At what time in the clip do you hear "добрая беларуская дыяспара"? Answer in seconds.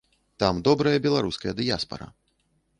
0.69-2.11